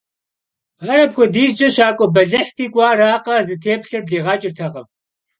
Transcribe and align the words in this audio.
Ar 0.89 0.99
apxuedizç'e 1.03 1.67
şak'ue 1.75 2.07
belıhti, 2.15 2.65
k'uearakhe, 2.73 3.37
zıtêplhar 3.47 4.01
bliğeç'ırtekhım. 4.07 4.85